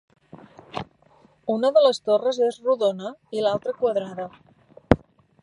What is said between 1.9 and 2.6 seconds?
torres és